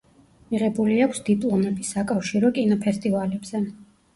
[0.53, 3.63] მიღებული აქვს დიპლომები საკავშირო კინოფესტივალებზე.